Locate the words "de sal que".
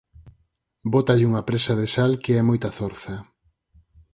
1.79-2.31